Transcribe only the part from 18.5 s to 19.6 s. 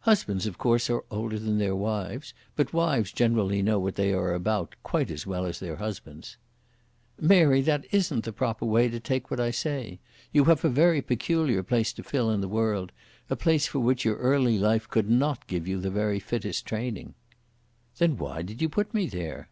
you put me there?"